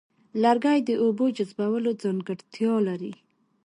لرګي 0.43 0.79
د 0.83 0.89
اوبو 1.03 1.25
جذبولو 1.37 1.91
ځانګړتیا 2.01 2.73
لري. 2.87 3.13